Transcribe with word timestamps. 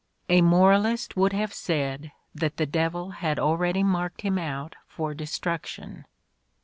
A 0.29 0.41
moralist 0.41 1.15
would 1.15 1.31
have 1.31 1.53
said 1.53 2.11
that 2.33 2.57
the 2.57 2.65
devil 2.65 3.11
had 3.11 3.37
already 3.37 3.83
marked 3.83 4.21
him 4.21 4.39
out 4.39 4.75
for 4.87 5.13
destruc 5.13 5.67
tion. 5.67 6.05